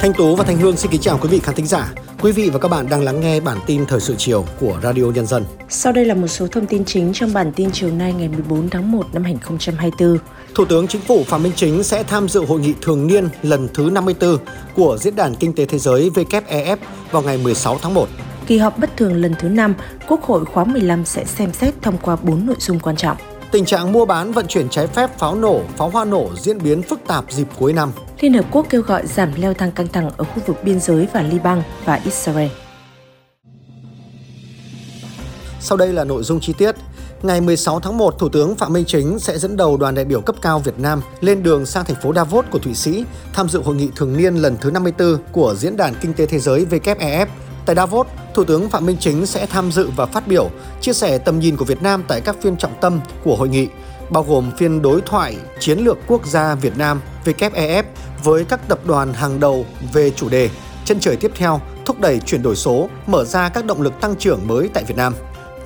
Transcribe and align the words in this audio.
Thanh 0.00 0.12
Tú 0.12 0.36
và 0.36 0.44
Thanh 0.44 0.58
Hương 0.58 0.76
xin 0.76 0.90
kính 0.90 1.00
chào 1.00 1.18
quý 1.22 1.28
vị 1.28 1.40
khán 1.42 1.54
thính 1.54 1.66
giả. 1.66 1.92
Quý 2.20 2.32
vị 2.32 2.50
và 2.50 2.58
các 2.58 2.68
bạn 2.68 2.88
đang 2.90 3.02
lắng 3.02 3.20
nghe 3.20 3.40
bản 3.40 3.58
tin 3.66 3.86
thời 3.86 4.00
sự 4.00 4.14
chiều 4.18 4.44
của 4.60 4.80
Radio 4.82 5.04
Nhân 5.04 5.26
dân. 5.26 5.44
Sau 5.68 5.92
đây 5.92 6.04
là 6.04 6.14
một 6.14 6.26
số 6.26 6.46
thông 6.46 6.66
tin 6.66 6.84
chính 6.84 7.12
trong 7.12 7.32
bản 7.32 7.52
tin 7.52 7.70
chiều 7.72 7.90
nay 7.90 8.12
ngày 8.12 8.28
14 8.28 8.70
tháng 8.70 8.92
1 8.92 9.06
năm 9.12 9.24
2024. 9.24 10.18
Thủ 10.54 10.64
tướng 10.64 10.88
Chính 10.88 11.00
phủ 11.00 11.24
Phạm 11.24 11.42
Minh 11.42 11.52
Chính 11.56 11.82
sẽ 11.82 12.02
tham 12.02 12.28
dự 12.28 12.44
hội 12.44 12.60
nghị 12.60 12.74
thường 12.82 13.06
niên 13.06 13.28
lần 13.42 13.68
thứ 13.74 13.90
54 13.92 14.36
của 14.74 14.96
Diễn 15.00 15.16
đàn 15.16 15.34
Kinh 15.34 15.52
tế 15.52 15.64
Thế 15.64 15.78
giới 15.78 16.10
WEF 16.14 16.76
vào 17.10 17.22
ngày 17.22 17.38
16 17.38 17.78
tháng 17.82 17.94
1. 17.94 18.08
Kỳ 18.46 18.58
họp 18.58 18.78
bất 18.78 18.96
thường 18.96 19.14
lần 19.14 19.34
thứ 19.38 19.48
5, 19.48 19.74
Quốc 20.08 20.22
hội 20.22 20.44
khóa 20.44 20.64
15 20.64 21.04
sẽ 21.04 21.24
xem 21.24 21.52
xét 21.52 21.74
thông 21.82 21.98
qua 21.98 22.16
4 22.22 22.46
nội 22.46 22.56
dung 22.58 22.80
quan 22.80 22.96
trọng. 22.96 23.16
Tình 23.52 23.64
trạng 23.64 23.92
mua 23.92 24.04
bán 24.04 24.32
vận 24.32 24.46
chuyển 24.46 24.68
trái 24.68 24.86
phép 24.86 25.18
pháo 25.18 25.34
nổ, 25.34 25.60
pháo 25.76 25.88
hoa 25.90 26.04
nổ 26.04 26.30
diễn 26.36 26.58
biến 26.62 26.82
phức 26.82 27.00
tạp 27.06 27.24
dịp 27.32 27.48
cuối 27.58 27.72
năm. 27.72 27.92
Liên 28.20 28.32
Hợp 28.32 28.44
Quốc 28.50 28.66
kêu 28.70 28.82
gọi 28.82 29.06
giảm 29.06 29.32
leo 29.36 29.54
thang 29.54 29.72
căng 29.72 29.88
thẳng 29.88 30.10
ở 30.16 30.24
khu 30.24 30.42
vực 30.46 30.56
biên 30.64 30.80
giới 30.80 31.08
và 31.12 31.22
Liban 31.22 31.62
và 31.84 32.00
Israel. 32.04 32.48
Sau 35.60 35.78
đây 35.78 35.92
là 35.92 36.04
nội 36.04 36.22
dung 36.22 36.40
chi 36.40 36.52
tiết. 36.58 36.74
Ngày 37.22 37.40
16 37.40 37.80
tháng 37.80 37.98
1, 37.98 38.18
Thủ 38.18 38.28
tướng 38.28 38.56
Phạm 38.56 38.72
Minh 38.72 38.84
Chính 38.84 39.18
sẽ 39.18 39.38
dẫn 39.38 39.56
đầu 39.56 39.76
đoàn 39.76 39.94
đại 39.94 40.04
biểu 40.04 40.20
cấp 40.20 40.36
cao 40.42 40.58
Việt 40.58 40.78
Nam 40.78 41.02
lên 41.20 41.42
đường 41.42 41.66
sang 41.66 41.84
thành 41.84 41.96
phố 42.02 42.14
Davos 42.14 42.46
của 42.50 42.58
Thụy 42.58 42.74
Sĩ 42.74 43.04
tham 43.32 43.48
dự 43.48 43.62
hội 43.62 43.74
nghị 43.74 43.88
thường 43.96 44.16
niên 44.16 44.34
lần 44.34 44.56
thứ 44.60 44.70
54 44.70 45.18
của 45.32 45.54
Diễn 45.54 45.76
đàn 45.76 45.94
Kinh 46.00 46.14
tế 46.14 46.26
Thế 46.26 46.38
giới 46.38 46.66
WEF. 46.70 47.26
Tại 47.70 47.74
Davos, 47.76 48.06
Thủ 48.34 48.44
tướng 48.44 48.68
Phạm 48.68 48.86
Minh 48.86 48.96
Chính 49.00 49.26
sẽ 49.26 49.46
tham 49.46 49.72
dự 49.72 49.90
và 49.96 50.06
phát 50.06 50.28
biểu, 50.28 50.50
chia 50.80 50.92
sẻ 50.92 51.18
tầm 51.18 51.38
nhìn 51.38 51.56
của 51.56 51.64
Việt 51.64 51.82
Nam 51.82 52.04
tại 52.08 52.20
các 52.20 52.36
phiên 52.42 52.56
trọng 52.56 52.74
tâm 52.80 53.00
của 53.24 53.36
hội 53.36 53.48
nghị, 53.48 53.68
bao 54.10 54.22
gồm 54.22 54.50
phiên 54.58 54.82
đối 54.82 55.00
thoại 55.00 55.36
chiến 55.60 55.78
lược 55.78 55.98
quốc 56.06 56.26
gia 56.26 56.54
Việt 56.54 56.78
Nam 56.78 57.00
WEF 57.24 57.82
với 58.24 58.44
các 58.44 58.68
tập 58.68 58.78
đoàn 58.86 59.12
hàng 59.12 59.40
đầu 59.40 59.66
về 59.92 60.10
chủ 60.10 60.28
đề 60.28 60.50
chân 60.84 61.00
trời 61.00 61.16
tiếp 61.16 61.32
theo, 61.34 61.60
thúc 61.84 62.00
đẩy 62.00 62.20
chuyển 62.20 62.42
đổi 62.42 62.56
số, 62.56 62.88
mở 63.06 63.24
ra 63.24 63.48
các 63.48 63.64
động 63.64 63.82
lực 63.82 64.00
tăng 64.00 64.16
trưởng 64.16 64.46
mới 64.46 64.68
tại 64.74 64.84
Việt 64.84 64.96
Nam. 64.96 65.14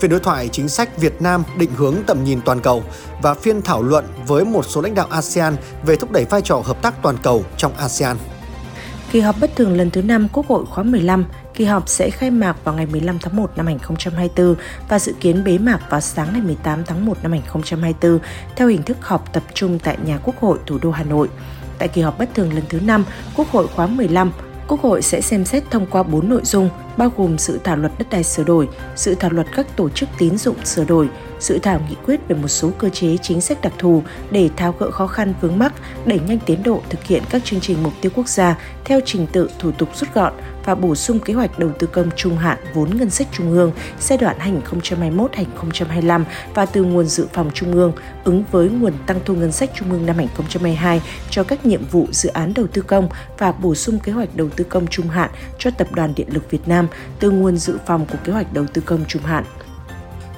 Phiên 0.00 0.10
đối 0.10 0.20
thoại 0.20 0.48
chính 0.48 0.68
sách 0.68 0.98
Việt 0.98 1.22
Nam 1.22 1.42
định 1.58 1.70
hướng 1.76 1.96
tầm 2.06 2.24
nhìn 2.24 2.40
toàn 2.44 2.60
cầu 2.60 2.82
và 3.22 3.34
phiên 3.34 3.62
thảo 3.62 3.82
luận 3.82 4.04
với 4.26 4.44
một 4.44 4.64
số 4.68 4.80
lãnh 4.80 4.94
đạo 4.94 5.06
ASEAN 5.10 5.56
về 5.86 5.96
thúc 5.96 6.10
đẩy 6.10 6.24
vai 6.24 6.40
trò 6.42 6.62
hợp 6.64 6.82
tác 6.82 7.02
toàn 7.02 7.16
cầu 7.22 7.44
trong 7.56 7.72
ASEAN. 7.76 8.16
Kỳ 9.12 9.20
họp 9.20 9.36
bất 9.40 9.56
thường 9.56 9.76
lần 9.76 9.90
thứ 9.90 10.02
5 10.02 10.28
Quốc 10.32 10.46
hội 10.46 10.64
khóa 10.66 10.84
15, 10.84 11.24
kỳ 11.54 11.64
họp 11.64 11.88
sẽ 11.88 12.10
khai 12.10 12.30
mạc 12.30 12.56
vào 12.64 12.74
ngày 12.74 12.86
15 12.86 13.18
tháng 13.18 13.36
1 13.36 13.50
năm 13.56 13.66
2024 13.66 14.54
và 14.88 14.98
dự 14.98 15.12
kiến 15.20 15.44
bế 15.44 15.58
mạc 15.58 15.80
vào 15.90 16.00
sáng 16.00 16.28
ngày 16.32 16.42
18 16.42 16.84
tháng 16.84 17.06
1 17.06 17.18
năm 17.22 17.32
2024 17.32 18.18
theo 18.56 18.68
hình 18.68 18.82
thức 18.82 18.96
họp 19.00 19.32
tập 19.32 19.42
trung 19.54 19.78
tại 19.78 19.96
nhà 20.04 20.18
Quốc 20.24 20.40
hội 20.40 20.58
thủ 20.66 20.78
đô 20.82 20.90
Hà 20.90 21.04
Nội. 21.04 21.28
Tại 21.78 21.88
kỳ 21.88 22.02
họp 22.02 22.18
bất 22.18 22.28
thường 22.34 22.52
lần 22.52 22.64
thứ 22.68 22.80
5, 22.80 23.04
Quốc 23.36 23.50
hội 23.50 23.66
khóa 23.66 23.86
15, 23.86 24.32
Quốc 24.68 24.80
hội 24.80 25.02
sẽ 25.02 25.20
xem 25.20 25.44
xét 25.44 25.70
thông 25.70 25.86
qua 25.86 26.02
4 26.02 26.28
nội 26.28 26.40
dung, 26.44 26.70
bao 26.96 27.12
gồm 27.16 27.38
sự 27.38 27.60
thảo 27.64 27.76
luật 27.76 27.92
đất 27.98 28.06
đai 28.10 28.24
sửa 28.24 28.44
đổi, 28.44 28.68
sự 28.96 29.14
thảo 29.14 29.30
luật 29.30 29.46
các 29.56 29.76
tổ 29.76 29.88
chức 29.88 30.08
tín 30.18 30.38
dụng 30.38 30.64
sửa 30.64 30.84
đổi, 30.84 31.08
sự 31.40 31.58
thảo 31.58 31.80
nghị 31.88 31.96
quyết 32.06 32.20
về 32.28 32.36
một 32.36 32.48
số 32.48 32.70
cơ 32.78 32.88
chế 32.88 33.16
chính 33.16 33.40
sách 33.40 33.58
đặc 33.62 33.72
thù 33.78 34.02
để 34.30 34.50
tháo 34.56 34.74
gỡ 34.78 34.90
khó 34.90 35.06
khăn 35.06 35.34
vướng 35.40 35.58
mắc, 35.58 35.72
đẩy 36.06 36.20
nhanh 36.28 36.38
tiến 36.46 36.62
độ 36.62 36.82
thực 36.90 37.04
hiện 37.04 37.22
các 37.30 37.44
chương 37.44 37.60
trình 37.60 37.82
mục 37.82 37.92
tiêu 38.00 38.12
quốc 38.14 38.28
gia 38.28 38.58
theo 38.84 39.00
trình 39.04 39.26
tự 39.32 39.50
thủ 39.58 39.70
tục 39.70 39.88
rút 39.94 40.14
gọn 40.14 40.32
và 40.64 40.74
bổ 40.74 40.94
sung 40.94 41.20
kế 41.20 41.34
hoạch 41.34 41.58
đầu 41.58 41.70
tư 41.78 41.86
công 41.86 42.10
trung 42.16 42.36
hạn 42.36 42.58
vốn 42.74 42.96
ngân 42.96 43.10
sách 43.10 43.28
trung 43.32 43.52
ương 43.52 43.72
giai 44.00 44.18
đoạn 44.18 44.36
2021-2025 44.62 46.24
và 46.54 46.66
từ 46.66 46.84
nguồn 46.84 47.06
dự 47.06 47.26
phòng 47.32 47.50
trung 47.54 47.72
ương 47.72 47.92
ứng 48.24 48.44
với 48.50 48.68
nguồn 48.68 48.92
tăng 49.06 49.20
thu 49.24 49.34
ngân 49.34 49.52
sách 49.52 49.70
trung 49.74 49.90
ương 49.90 50.06
năm 50.06 50.16
2022 50.16 51.02
cho 51.30 51.44
các 51.44 51.66
nhiệm 51.66 51.84
vụ 51.90 52.06
dự 52.10 52.28
án 52.28 52.54
đầu 52.54 52.66
tư 52.66 52.82
công 52.82 53.08
và 53.38 53.52
bổ 53.52 53.74
sung 53.74 53.98
kế 53.98 54.12
hoạch 54.12 54.36
đầu 54.36 54.48
tư 54.56 54.64
công 54.64 54.86
trung 54.86 55.08
hạn 55.08 55.30
cho 55.58 55.70
Tập 55.70 55.88
đoàn 55.92 56.12
Điện 56.16 56.28
lực 56.30 56.50
Việt 56.50 56.68
Nam 56.68 56.83
từ 57.20 57.30
nguồn 57.30 57.56
dự 57.56 57.78
phòng 57.86 58.06
của 58.06 58.18
kế 58.24 58.32
hoạch 58.32 58.52
đầu 58.52 58.64
tư 58.72 58.82
công 58.86 59.04
trung 59.08 59.22
hạn. 59.22 59.44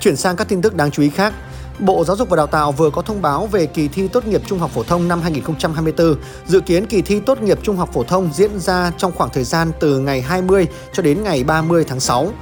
Chuyển 0.01 0.17
sang 0.17 0.37
các 0.37 0.49
tin 0.49 0.63
tức 0.63 0.75
đáng 0.75 0.91
chú 0.91 1.03
ý 1.03 1.11
khác, 1.11 1.35
Bộ 1.79 2.05
Giáo 2.05 2.17
dục 2.17 2.29
và 2.29 2.37
Đào 2.37 2.47
tạo 2.47 2.73
vừa 2.73 2.91
có 2.91 3.03
thông 3.03 3.23
báo 3.23 3.47
về 3.47 3.67
kỳ 3.67 3.89
thi 3.89 4.09
tốt 4.09 4.27
nghiệp 4.27 4.43
trung 4.47 4.59
học 4.59 4.71
phổ 4.75 4.83
thông 4.83 5.09
năm 5.09 5.23
2024. 5.23 6.15
Dự 6.47 6.61
kiến 6.61 6.87
kỳ 6.87 7.03
thi 7.03 7.21
tốt 7.21 7.43
nghiệp 7.43 7.59
trung 7.63 7.77
học 7.77 7.91
phổ 7.93 8.03
thông 8.03 8.31
diễn 8.33 8.61
ra 8.61 8.93
trong 8.97 9.13
khoảng 9.13 9.31
thời 9.31 9.45
gian 9.45 9.73
từ 9.81 9.99
ngày 9.99 10.23
20 10.23 10.67
cho 10.93 11.03
đến 11.03 11.23
ngày 11.23 11.45
30 11.45 11.85
tháng 11.89 12.01
6. 12.01 12.33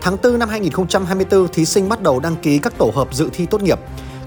Tháng 0.00 0.16
4 0.22 0.38
năm 0.38 0.48
2024, 0.48 1.48
thí 1.48 1.64
sinh 1.64 1.88
bắt 1.88 2.02
đầu 2.02 2.20
đăng 2.20 2.36
ký 2.36 2.58
các 2.58 2.78
tổ 2.78 2.92
hợp 2.94 3.14
dự 3.14 3.28
thi 3.32 3.46
tốt 3.46 3.62
nghiệp. 3.62 3.78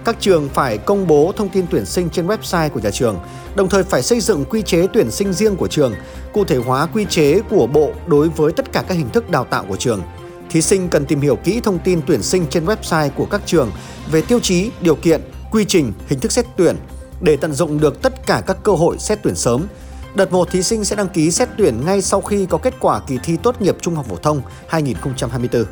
Các 0.06 0.16
trường 0.20 0.50
phải 0.50 0.78
công 0.78 1.08
bố 1.08 1.34
thông 1.36 1.50
tin 1.50 1.66
tuyển 1.70 1.86
sinh 1.86 2.10
trên 2.10 2.28
website 2.28 2.70
của 2.70 2.80
nhà 2.80 2.92
trường, 2.92 3.20
đồng 3.56 3.70
thời 3.70 3.84
phải 3.84 4.04
xây 4.04 4.20
dựng 4.20 4.46
quy 4.46 4.62
chế 4.62 4.88
tuyển 4.94 5.12
sinh 5.12 5.34
riêng 5.34 5.56
của 5.56 5.68
trường, 5.68 5.94
cụ 6.34 6.46
thể 6.46 6.58
hóa 6.58 6.86
quy 6.86 7.06
chế 7.10 7.40
của 7.50 7.68
Bộ 7.68 7.92
đối 8.08 8.30
với 8.30 8.52
tất 8.52 8.72
cả 8.72 8.84
các 8.88 8.98
hình 8.98 9.10
thức 9.10 9.30
đào 9.30 9.46
tạo 9.46 9.66
của 9.68 9.76
trường– 9.76 10.02
thí 10.52 10.62
sinh 10.62 10.90
cần 10.90 11.06
tìm 11.06 11.22
hiểu 11.22 11.36
kỹ 11.36 11.62
thông 11.64 11.80
tin 11.80 12.02
tuyển 12.08 12.24
sinh 12.24 12.46
trên 12.50 12.66
website 12.66 13.10
của 13.10 13.26
các 13.26 13.42
trường 13.46 13.72
về 14.12 14.22
tiêu 14.22 14.40
chí, 14.40 14.72
điều 14.82 14.96
kiện, 14.96 15.22
quy 15.52 15.66
trình, 15.68 15.94
hình 16.08 16.20
thức 16.20 16.32
xét 16.32 16.46
tuyển 16.58 16.76
để 17.22 17.38
tận 17.38 17.54
dụng 17.54 17.80
được 17.80 18.02
tất 18.02 18.28
cả 18.28 18.44
các 18.48 18.58
cơ 18.64 18.72
hội 18.72 18.98
xét 19.00 19.20
tuyển 19.24 19.36
sớm. 19.36 19.68
Đợt 20.16 20.32
1 20.32 20.52
thí 20.52 20.64
sinh 20.64 20.86
sẽ 20.86 20.96
đăng 20.96 21.08
ký 21.08 21.32
xét 21.32 21.50
tuyển 21.58 21.86
ngay 21.86 22.02
sau 22.02 22.22
khi 22.22 22.46
có 22.46 22.58
kết 22.58 22.74
quả 22.80 23.00
kỳ 23.08 23.18
thi 23.24 23.38
tốt 23.44 23.62
nghiệp 23.62 23.76
trung 23.82 23.96
học 23.96 24.06
phổ 24.10 24.16
thông 24.16 24.42
2024. 24.68 25.66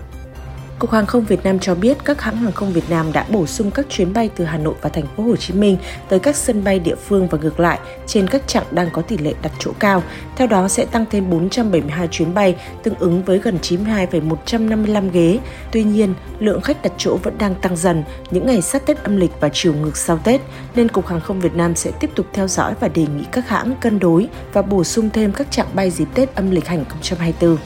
Cục 0.79 0.91
Hàng 0.91 1.05
không 1.05 1.25
Việt 1.25 1.43
Nam 1.43 1.59
cho 1.59 1.75
biết 1.75 1.97
các 2.05 2.21
hãng 2.21 2.37
hàng 2.37 2.51
không 2.51 2.73
Việt 2.73 2.89
Nam 2.89 3.11
đã 3.13 3.25
bổ 3.29 3.45
sung 3.45 3.71
các 3.71 3.85
chuyến 3.89 4.13
bay 4.13 4.29
từ 4.35 4.45
Hà 4.45 4.57
Nội 4.57 4.73
và 4.81 4.89
thành 4.89 5.05
phố 5.17 5.23
Hồ 5.23 5.35
Chí 5.35 5.53
Minh 5.53 5.77
tới 6.09 6.19
các 6.19 6.35
sân 6.35 6.63
bay 6.63 6.79
địa 6.79 6.95
phương 6.95 7.27
và 7.27 7.37
ngược 7.41 7.59
lại 7.59 7.79
trên 8.07 8.27
các 8.27 8.47
chặng 8.47 8.63
đang 8.71 8.89
có 8.93 9.01
tỷ 9.01 9.17
lệ 9.17 9.33
đặt 9.41 9.51
chỗ 9.59 9.71
cao. 9.79 10.03
Theo 10.35 10.47
đó 10.47 10.67
sẽ 10.67 10.85
tăng 10.85 11.05
thêm 11.11 11.29
472 11.29 12.07
chuyến 12.07 12.33
bay, 12.33 12.55
tương 12.83 12.95
ứng 12.95 13.23
với 13.23 13.39
gần 13.39 13.59
92,155 13.61 15.11
ghế. 15.11 15.39
Tuy 15.71 15.83
nhiên, 15.83 16.13
lượng 16.39 16.61
khách 16.61 16.81
đặt 16.81 16.91
chỗ 16.97 17.17
vẫn 17.23 17.37
đang 17.37 17.55
tăng 17.55 17.75
dần 17.75 18.03
những 18.31 18.45
ngày 18.45 18.61
sát 18.61 18.85
Tết 18.85 19.03
âm 19.03 19.17
lịch 19.17 19.31
và 19.39 19.49
chiều 19.53 19.73
ngược 19.73 19.97
sau 19.97 20.19
Tết, 20.23 20.41
nên 20.75 20.89
Cục 20.89 21.07
Hàng 21.07 21.21
không 21.21 21.39
Việt 21.39 21.55
Nam 21.55 21.75
sẽ 21.75 21.91
tiếp 21.99 22.09
tục 22.15 22.25
theo 22.33 22.47
dõi 22.47 22.73
và 22.79 22.87
đề 22.87 23.05
nghị 23.17 23.23
các 23.31 23.49
hãng 23.49 23.75
cân 23.81 23.99
đối 23.99 24.27
và 24.53 24.61
bổ 24.61 24.83
sung 24.83 25.09
thêm 25.13 25.31
các 25.31 25.51
chặng 25.51 25.67
bay 25.73 25.91
dịp 25.91 26.07
Tết 26.13 26.35
âm 26.35 26.51
lịch 26.51 26.67
2024. 26.67 27.57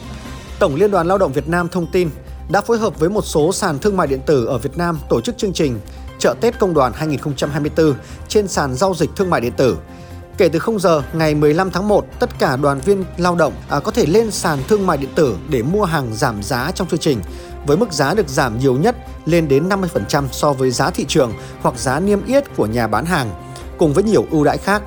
Tổng 0.60 0.76
Liên 0.76 0.92
đoàn 0.92 1.08
Lao 1.08 1.18
động 1.18 1.32
Việt 1.32 1.48
Nam 1.48 1.68
thông 1.70 1.88
tin 1.88 2.10
đã 2.54 2.62
phối 2.62 2.78
hợp 2.78 3.00
với 3.00 3.10
một 3.10 3.26
số 3.26 3.54
sàn 3.54 3.80
thương 3.80 3.98
mại 3.98 4.08
điện 4.08 4.20
tử 4.26 4.46
ở 4.46 4.58
Việt 4.58 4.78
Nam 4.78 5.00
tổ 5.10 5.22
chức 5.22 5.38
chương 5.38 5.54
trình 5.54 5.80
Chợ 6.20 6.36
Tết 6.42 6.60
Công 6.60 6.74
đoàn 6.74 6.94
2024 6.96 7.94
trên 8.28 8.48
sàn 8.48 8.74
giao 8.74 8.94
dịch 8.94 9.10
thương 9.16 9.30
mại 9.30 9.42
điện 9.42 9.54
tử. 9.58 9.78
Kể 10.38 10.50
từ 10.50 10.60
0 10.60 10.80
giờ 10.80 11.02
ngày 11.14 11.36
15 11.36 11.72
tháng 11.72 11.88
1, 11.88 12.06
tất 12.20 12.30
cả 12.40 12.58
đoàn 12.58 12.80
viên 12.80 13.04
lao 13.18 13.36
động 13.36 13.54
à, 13.70 13.80
có 13.80 13.92
thể 13.92 14.06
lên 14.06 14.32
sàn 14.32 14.60
thương 14.68 14.88
mại 14.88 14.98
điện 14.98 15.10
tử 15.16 15.38
để 15.50 15.62
mua 15.64 15.86
hàng 15.86 16.08
giảm 16.14 16.44
giá 16.44 16.72
trong 16.76 16.88
chương 16.88 17.00
trình, 17.00 17.22
với 17.66 17.78
mức 17.78 17.94
giá 17.94 18.14
được 18.14 18.30
giảm 18.30 18.60
nhiều 18.60 18.76
nhất 18.76 18.96
lên 19.26 19.48
đến 19.48 19.70
50% 19.70 20.24
so 20.32 20.54
với 20.54 20.72
giá 20.72 20.90
thị 20.90 21.06
trường 21.08 21.34
hoặc 21.62 21.80
giá 21.80 22.00
niêm 22.00 22.26
yết 22.26 22.56
của 22.56 22.66
nhà 22.66 22.88
bán 22.88 23.06
hàng, 23.06 23.30
cùng 23.78 23.94
với 23.94 24.04
nhiều 24.04 24.26
ưu 24.32 24.44
đãi 24.44 24.58
khác. 24.58 24.82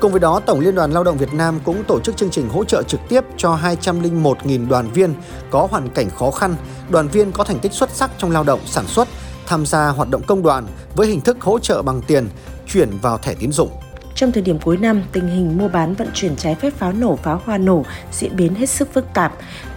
Cùng 0.00 0.10
với 0.10 0.20
đó, 0.20 0.40
Tổng 0.46 0.60
Liên 0.60 0.74
đoàn 0.74 0.92
Lao 0.92 1.04
động 1.04 1.16
Việt 1.16 1.34
Nam 1.34 1.60
cũng 1.64 1.84
tổ 1.84 2.00
chức 2.00 2.16
chương 2.16 2.30
trình 2.30 2.48
hỗ 2.48 2.64
trợ 2.64 2.82
trực 2.82 3.00
tiếp 3.08 3.24
cho 3.36 3.58
201.000 3.62 4.68
đoàn 4.68 4.90
viên 4.90 5.14
có 5.50 5.68
hoàn 5.70 5.88
cảnh 5.88 6.10
khó 6.10 6.30
khăn, 6.30 6.54
đoàn 6.90 7.08
viên 7.08 7.32
có 7.32 7.44
thành 7.44 7.58
tích 7.58 7.72
xuất 7.72 7.90
sắc 7.90 8.10
trong 8.18 8.30
lao 8.30 8.44
động 8.44 8.60
sản 8.66 8.86
xuất, 8.86 9.08
tham 9.46 9.66
gia 9.66 9.88
hoạt 9.88 10.10
động 10.10 10.22
công 10.26 10.42
đoàn 10.42 10.66
với 10.94 11.06
hình 11.06 11.20
thức 11.20 11.40
hỗ 11.40 11.58
trợ 11.58 11.82
bằng 11.82 12.02
tiền, 12.02 12.28
chuyển 12.66 12.98
vào 13.02 13.18
thẻ 13.18 13.34
tín 13.34 13.52
dụng. 13.52 13.70
Trong 14.14 14.32
thời 14.32 14.42
điểm 14.42 14.58
cuối 14.58 14.76
năm, 14.76 15.02
tình 15.12 15.28
hình 15.28 15.58
mua 15.58 15.68
bán 15.68 15.94
vận 15.94 16.08
chuyển 16.14 16.36
trái 16.36 16.54
phép 16.54 16.70
pháo 16.78 16.92
nổ, 16.92 17.16
pháo 17.16 17.42
hoa 17.44 17.58
nổ 17.58 17.84
diễn 18.12 18.36
biến 18.36 18.54
hết 18.54 18.66
sức 18.66 18.88
phức 18.94 19.04
tạp. 19.14 19.32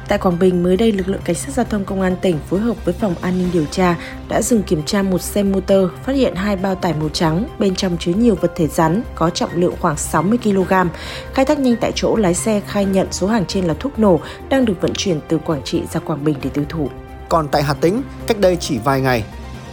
Tại 0.09 0.17
Quảng 0.17 0.39
Bình, 0.39 0.63
mới 0.63 0.77
đây 0.77 0.91
lực 0.91 1.07
lượng 1.07 1.21
cảnh 1.23 1.35
sát 1.35 1.51
giao 1.51 1.65
thông 1.69 1.85
công 1.85 2.01
an 2.01 2.15
tỉnh 2.21 2.39
phối 2.49 2.59
hợp 2.59 2.85
với 2.85 2.93
phòng 2.93 3.15
an 3.21 3.37
ninh 3.37 3.49
điều 3.53 3.65
tra 3.65 3.95
đã 4.27 4.41
dừng 4.41 4.63
kiểm 4.63 4.83
tra 4.83 5.01
một 5.01 5.21
xe 5.21 5.43
motor, 5.43 5.91
phát 6.05 6.13
hiện 6.13 6.35
hai 6.35 6.55
bao 6.55 6.75
tải 6.75 6.93
màu 6.99 7.09
trắng, 7.09 7.47
bên 7.59 7.75
trong 7.75 7.97
chứa 7.99 8.11
nhiều 8.13 8.35
vật 8.41 8.51
thể 8.55 8.67
rắn 8.67 9.03
có 9.15 9.29
trọng 9.29 9.49
lượng 9.53 9.75
khoảng 9.79 9.97
60 9.97 10.39
kg. 10.43 10.73
Khai 11.33 11.45
thác 11.45 11.59
nhanh 11.59 11.75
tại 11.81 11.91
chỗ, 11.95 12.15
lái 12.15 12.33
xe 12.33 12.61
khai 12.67 12.85
nhận 12.85 13.07
số 13.11 13.27
hàng 13.27 13.45
trên 13.45 13.65
là 13.65 13.73
thuốc 13.79 13.99
nổ 13.99 14.19
đang 14.49 14.65
được 14.65 14.81
vận 14.81 14.93
chuyển 14.93 15.19
từ 15.27 15.37
Quảng 15.37 15.61
Trị 15.63 15.81
ra 15.93 15.99
Quảng 15.99 16.23
Bình 16.23 16.35
để 16.43 16.49
tiêu 16.49 16.65
thụ. 16.69 16.89
Còn 17.29 17.47
tại 17.47 17.63
Hà 17.63 17.73
Tĩnh, 17.73 18.01
cách 18.27 18.39
đây 18.39 18.57
chỉ 18.59 18.77
vài 18.83 19.01
ngày, 19.01 19.23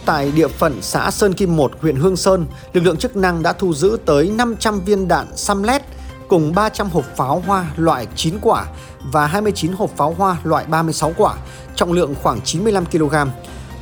tại 0.05 0.31
địa 0.35 0.47
phận 0.47 0.77
xã 0.81 1.11
Sơn 1.11 1.33
Kim 1.33 1.55
1, 1.55 1.71
huyện 1.81 1.95
Hương 1.95 2.17
Sơn, 2.17 2.45
lực 2.73 2.81
lượng 2.81 2.97
chức 2.97 3.15
năng 3.15 3.43
đã 3.43 3.53
thu 3.53 3.73
giữ 3.73 3.97
tới 4.05 4.31
500 4.37 4.79
viên 4.79 5.07
đạn 5.07 5.25
samlet 5.35 5.76
cùng 6.29 6.55
300 6.55 6.89
hộp 6.89 7.05
pháo 7.15 7.43
hoa 7.45 7.65
loại 7.77 8.07
9 8.15 8.33
quả 8.41 8.65
và 9.11 9.27
29 9.27 9.71
hộp 9.71 9.89
pháo 9.97 10.13
hoa 10.17 10.37
loại 10.43 10.65
36 10.65 11.13
quả, 11.17 11.35
trọng 11.75 11.91
lượng 11.91 12.15
khoảng 12.23 12.41
95 12.41 12.85
kg. 12.85 13.15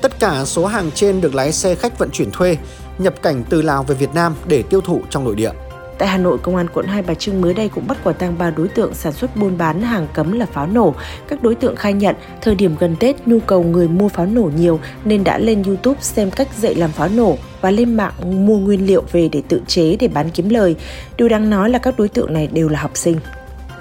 Tất 0.01 0.19
cả 0.19 0.45
số 0.45 0.65
hàng 0.65 0.91
trên 0.91 1.21
được 1.21 1.35
lái 1.35 1.51
xe 1.51 1.75
khách 1.75 1.99
vận 1.99 2.09
chuyển 2.11 2.31
thuê, 2.31 2.57
nhập 2.97 3.13
cảnh 3.21 3.43
từ 3.49 3.61
Lào 3.61 3.83
về 3.83 3.95
Việt 3.95 4.13
Nam 4.13 4.35
để 4.47 4.63
tiêu 4.63 4.81
thụ 4.81 5.01
trong 5.09 5.23
nội 5.23 5.35
địa. 5.35 5.51
Tại 5.97 6.07
Hà 6.07 6.17
Nội, 6.17 6.37
Công 6.37 6.55
an 6.55 6.67
quận 6.73 6.85
Hai 6.85 7.01
Bà 7.01 7.13
Trưng 7.13 7.41
mới 7.41 7.53
đây 7.53 7.69
cũng 7.69 7.87
bắt 7.87 7.97
quả 8.03 8.13
tang 8.13 8.37
ba 8.37 8.49
đối 8.49 8.67
tượng 8.67 8.93
sản 8.93 9.13
xuất 9.13 9.35
buôn 9.35 9.57
bán 9.57 9.81
hàng 9.81 10.07
cấm 10.13 10.31
là 10.31 10.45
pháo 10.45 10.67
nổ. 10.67 10.93
Các 11.27 11.43
đối 11.43 11.55
tượng 11.55 11.75
khai 11.75 11.93
nhận 11.93 12.15
thời 12.41 12.55
điểm 12.55 12.75
gần 12.79 12.95
Tết 12.99 13.27
nhu 13.27 13.39
cầu 13.39 13.63
người 13.63 13.87
mua 13.87 14.09
pháo 14.09 14.25
nổ 14.25 14.49
nhiều 14.57 14.79
nên 15.05 15.23
đã 15.23 15.37
lên 15.37 15.63
YouTube 15.63 16.01
xem 16.01 16.31
cách 16.31 16.47
dạy 16.57 16.75
làm 16.75 16.91
pháo 16.91 17.09
nổ 17.09 17.37
và 17.61 17.71
lên 17.71 17.97
mạng 17.97 18.45
mua 18.45 18.57
nguyên 18.57 18.85
liệu 18.85 19.03
về 19.11 19.29
để 19.31 19.41
tự 19.47 19.61
chế 19.67 19.95
để 19.99 20.07
bán 20.07 20.29
kiếm 20.29 20.49
lời. 20.49 20.75
Điều 21.17 21.29
đáng 21.29 21.49
nói 21.49 21.69
là 21.69 21.79
các 21.79 21.99
đối 21.99 22.09
tượng 22.09 22.33
này 22.33 22.47
đều 22.47 22.69
là 22.69 22.79
học 22.79 22.91
sinh. 22.93 23.17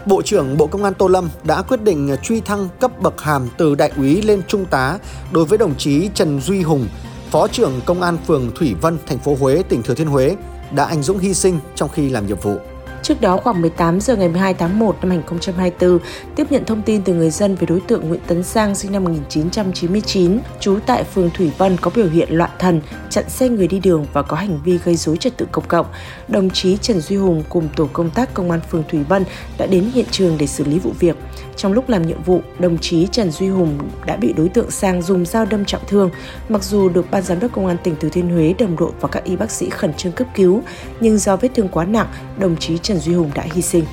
Bộ 0.07 0.23
trưởng 0.23 0.57
Bộ 0.57 0.67
Công 0.67 0.85
an 0.85 0.95
Tô 0.95 1.09
Lâm 1.09 1.29
đã 1.45 1.63
quyết 1.63 1.83
định 1.83 2.17
truy 2.23 2.41
thăng 2.41 2.69
cấp 2.81 3.03
bậc 3.03 3.21
hàm 3.21 3.49
từ 3.57 3.75
đại 3.75 3.93
úy 3.97 4.23
lên 4.23 4.43
trung 4.49 4.65
tá 4.65 4.99
đối 5.33 5.45
với 5.45 5.59
đồng 5.59 5.75
chí 5.79 6.09
Trần 6.15 6.41
Duy 6.41 6.63
Hùng, 6.63 6.87
Phó 7.31 7.49
trưởng 7.49 7.81
Công 7.85 8.03
an 8.03 8.17
phường 8.27 8.51
Thủy 8.55 8.75
Vân, 8.81 8.99
thành 9.07 9.19
phố 9.19 9.37
Huế, 9.41 9.63
tỉnh 9.69 9.83
Thừa 9.83 9.95
Thiên 9.95 10.07
Huế, 10.07 10.37
đã 10.75 10.85
anh 10.85 11.03
dũng 11.03 11.19
hy 11.19 11.35
sinh 11.35 11.59
trong 11.75 11.89
khi 11.89 12.09
làm 12.09 12.27
nhiệm 12.27 12.39
vụ. 12.39 12.59
Trước 13.05 13.21
đó 13.21 13.37
khoảng 13.37 13.61
18 13.61 14.01
giờ 14.01 14.17
ngày 14.17 14.29
12 14.29 14.55
tháng 14.55 14.79
1 14.79 14.97
năm 15.01 15.11
2024, 15.11 15.99
tiếp 16.37 16.47
nhận 16.51 16.65
thông 16.65 16.83
tin 16.83 17.03
từ 17.03 17.15
người 17.15 17.31
dân 17.31 17.55
về 17.55 17.67
đối 17.67 17.81
tượng 17.81 18.09
Nguyễn 18.09 18.21
Tấn 18.27 18.43
Sang 18.43 18.75
sinh 18.75 18.93
năm 18.93 19.05
1999, 19.05 20.39
trú 20.61 20.79
tại 20.87 21.05
phường 21.05 21.31
Thủy 21.31 21.51
Vân 21.59 21.77
có 21.77 21.91
biểu 21.95 22.09
hiện 22.09 22.29
loạn 22.31 22.51
thần, 22.59 22.81
chặn 23.11 23.25
xe 23.29 23.49
người 23.49 23.69
đi 23.69 23.81
đường 23.81 24.07
và 24.13 24.23
có 24.23 24.37
hành 24.37 24.59
vi 24.65 24.79
gây 24.85 24.97
dối 24.97 25.17
trật 25.17 25.37
tự 25.37 25.47
công 25.53 25.65
cộng. 25.69 25.87
Đồng 26.29 26.51
chí 26.51 26.77
Trần 26.77 27.01
Duy 27.01 27.17
Hùng 27.17 27.43
cùng 27.49 27.69
tổ 27.77 27.89
công 27.93 28.11
tác 28.11 28.35
công 28.35 28.51
an 28.51 28.61
phường 28.71 28.85
Thủy 28.89 29.01
Vân 29.09 29.25
đã 29.59 29.67
đến 29.67 29.91
hiện 29.95 30.07
trường 30.11 30.39
để 30.39 30.47
xử 30.47 30.65
lý 30.65 30.79
vụ 30.79 30.93
việc. 30.99 31.17
Trong 31.57 31.73
lúc 31.73 31.89
làm 31.89 32.07
nhiệm 32.07 32.23
vụ, 32.23 32.41
đồng 32.59 32.79
chí 32.79 33.07
Trần 33.13 33.31
Duy 33.31 33.49
Hùng 33.49 33.79
đã 34.07 34.17
bị 34.17 34.33
đối 34.33 34.49
tượng 34.49 34.71
Sang 34.71 35.03
dùng 35.03 35.27
dao 35.27 35.45
đâm 35.45 35.65
trọng 35.65 35.83
thương. 35.89 36.11
Mặc 36.49 36.63
dù 36.63 36.89
được 36.89 37.11
ban 37.11 37.23
giám 37.23 37.41
đốc 37.41 37.53
công 37.53 37.67
an 37.67 37.77
tỉnh 37.83 37.97
Thừa 38.01 38.09
Thiên 38.09 38.29
Huế 38.29 38.55
đồng 38.59 38.77
đội 38.77 38.91
và 39.01 39.09
các 39.09 39.25
y 39.25 39.37
bác 39.37 39.51
sĩ 39.51 39.71
khẩn 39.71 39.95
trương 39.95 40.13
cấp 40.13 40.27
cứu, 40.35 40.63
nhưng 41.01 41.19
do 41.19 41.37
vết 41.37 41.49
thương 41.55 41.69
quá 41.69 41.85
nặng, 41.85 42.07
đồng 42.39 42.57
chí 42.57 42.79
Trần 42.79 42.94
Trần 42.95 43.03
Duy 43.03 43.15
Hùng 43.15 43.31
đã 43.35 43.47
hy 43.53 43.63
sinh. 43.63 43.85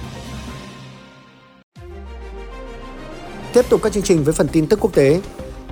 Tiếp 3.54 3.66
tục 3.70 3.82
các 3.84 3.94
chương 3.94 4.04
trình 4.04 4.24
với 4.24 4.34
phần 4.34 4.48
tin 4.48 4.68
tức 4.68 4.80
quốc 4.80 4.94
tế. 4.94 5.22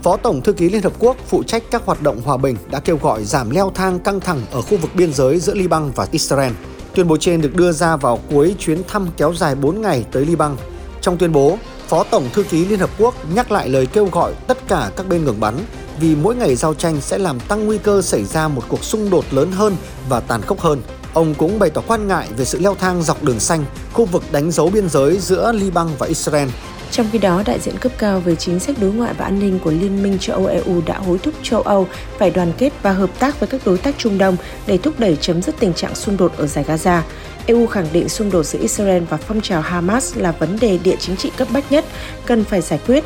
Phó 0.04 0.18
Tổng 0.18 0.42
Thư 0.42 0.54
ký 0.54 0.70
Liên 0.70 0.82
Hợp 0.82 0.94
Quốc 1.00 1.18
phụ 1.28 1.44
trách 1.44 1.64
các 1.72 1.86
hoạt 1.86 2.02
động 2.02 2.22
hòa 2.26 2.38
bình 2.38 2.56
đã 2.72 2.80
kêu 2.80 2.98
gọi 3.02 3.24
giảm 3.24 3.50
leo 3.50 3.72
thang 3.76 4.00
căng 4.00 4.20
thẳng 4.20 4.42
ở 4.52 4.62
khu 4.62 4.78
vực 4.78 4.92
biên 4.96 5.14
giới 5.14 5.40
giữa 5.40 5.54
Liban 5.54 5.92
và 5.96 6.08
Israel. 6.12 6.52
Tuyên 6.96 7.08
bố 7.08 7.18
trên 7.18 7.42
được 7.42 7.56
đưa 7.56 7.72
ra 7.72 7.96
vào 7.96 8.20
cuối 8.32 8.56
chuyến 8.60 8.82
thăm 8.88 9.08
kéo 9.18 9.34
dài 9.34 9.56
4 9.56 9.82
ngày 9.82 10.06
tới 10.12 10.26
Liban. 10.26 10.56
Trong 11.02 11.18
tuyên 11.18 11.32
bố, 11.32 11.58
Phó 11.88 12.04
Tổng 12.04 12.30
Thư 12.34 12.44
ký 12.44 12.66
Liên 12.66 12.80
Hợp 12.80 12.90
Quốc 13.00 13.16
nhắc 13.36 13.52
lại 13.52 13.70
lời 13.70 13.86
kêu 13.86 14.10
gọi 14.12 14.34
tất 14.48 14.68
cả 14.68 14.92
các 14.98 15.10
bên 15.10 15.26
ngừng 15.26 15.40
bắn 15.40 15.56
vì 16.00 16.16
mỗi 16.16 16.36
ngày 16.36 16.56
giao 16.56 16.74
tranh 16.74 17.02
sẽ 17.02 17.18
làm 17.18 17.40
tăng 17.40 17.66
nguy 17.66 17.78
cơ 17.78 18.02
xảy 18.02 18.24
ra 18.24 18.48
một 18.48 18.64
cuộc 18.68 18.84
xung 18.84 19.10
đột 19.10 19.26
lớn 19.32 19.52
hơn 19.52 19.76
và 20.10 20.20
tàn 20.20 20.42
khốc 20.42 20.60
hơn. 20.60 20.82
Ông 21.14 21.36
cũng 21.36 21.60
bày 21.60 21.70
tỏ 21.70 21.82
quan 21.88 22.08
ngại 22.08 22.28
về 22.38 22.46
sự 22.46 22.60
leo 22.60 22.76
thang 22.76 23.04
dọc 23.04 23.24
đường 23.24 23.40
xanh, 23.40 23.66
khu 23.94 24.06
vực 24.06 24.24
đánh 24.32 24.52
dấu 24.52 24.70
biên 24.70 24.90
giới 24.90 25.18
giữa 25.18 25.52
Liban 25.52 25.88
và 26.00 26.08
Israel. 26.08 26.50
Trong 26.92 27.08
khi 27.12 27.18
đó, 27.18 27.44
đại 27.46 27.60
diện 27.60 27.78
cấp 27.78 27.92
cao 27.98 28.20
về 28.20 28.36
chính 28.36 28.60
sách 28.60 28.76
đối 28.82 28.92
ngoại 28.92 29.14
và 29.18 29.26
an 29.26 29.40
ninh 29.40 29.60
của 29.60 29.72
Liên 29.72 30.04
minh 30.04 30.18
châu 30.20 30.36
Âu 30.36 30.46
EU 30.46 30.82
đã 30.86 30.98
hối 30.98 31.18
thúc 31.18 31.34
châu 31.44 31.62
Âu 31.62 31.88
phải 32.18 32.30
đoàn 32.32 32.54
kết 32.58 32.74
và 32.82 32.92
hợp 32.92 33.10
tác 33.20 33.40
với 33.40 33.48
các 33.48 33.62
đối 33.66 33.78
tác 33.78 33.96
Trung 33.98 34.18
Đông 34.18 34.38
để 34.68 34.78
thúc 34.78 35.00
đẩy 35.00 35.18
chấm 35.22 35.42
dứt 35.42 35.56
tình 35.60 35.74
trạng 35.74 35.96
xung 35.96 36.18
đột 36.18 36.38
ở 36.38 36.48
giải 36.48 36.66
Gaza. 36.68 37.02
EU 37.46 37.68
khẳng 37.68 37.88
định 37.94 38.10
xung 38.10 38.32
đột 38.32 38.44
giữa 38.44 38.60
Israel 38.60 39.04
và 39.04 39.18
phong 39.18 39.42
trào 39.42 39.62
Hamas 39.62 40.18
là 40.18 40.32
vấn 40.32 40.60
đề 40.60 40.80
địa 40.84 40.96
chính 41.00 41.16
trị 41.16 41.32
cấp 41.38 41.48
bách 41.54 41.72
nhất, 41.72 41.86
cần 42.26 42.44
phải 42.44 42.62
giải 42.62 42.80
quyết. 42.88 43.04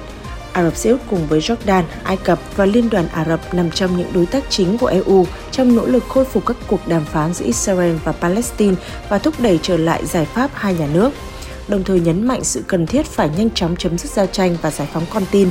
Ả 0.54 0.64
Rập 0.64 0.76
Xê 0.76 0.90
Út 0.90 1.00
cùng 1.10 1.28
với 1.28 1.40
Jordan, 1.40 1.84
Ai 2.04 2.18
Cập 2.18 2.40
và 2.56 2.66
Liên 2.66 2.90
đoàn 2.90 3.08
Ả 3.08 3.26
Rập 3.26 3.54
nằm 3.54 3.72
trong 3.72 3.98
những 3.98 4.14
đối 4.14 4.26
tác 4.26 4.44
chính 4.50 4.78
của 4.78 4.88
EU 4.88 5.26
trong 5.52 5.76
nỗ 5.76 5.86
lực 5.86 6.04
khôi 6.10 6.26
phục 6.26 6.46
các 6.46 6.58
cuộc 6.68 6.88
đàm 6.88 7.06
phán 7.06 7.34
giữa 7.34 7.46
Israel 7.46 7.96
và 8.04 8.12
Palestine 8.12 8.76
và 9.10 9.18
thúc 9.18 9.34
đẩy 9.40 9.60
trở 9.62 9.78
lại 9.78 10.06
giải 10.06 10.26
pháp 10.26 10.52
hai 10.54 10.74
nhà 10.74 10.88
nước. 10.94 11.10
Đồng 11.68 11.84
thời 11.84 12.00
nhấn 12.00 12.28
mạnh 12.28 12.44
sự 12.44 12.64
cần 12.68 12.86
thiết 12.86 13.06
phải 13.06 13.30
nhanh 13.38 13.50
chóng 13.52 13.76
chấm 13.76 13.98
dứt 13.98 14.12
giao 14.12 14.26
tranh 14.26 14.58
và 14.62 14.72
giải 14.72 14.88
phóng 14.94 15.06
con 15.14 15.24
tin, 15.32 15.50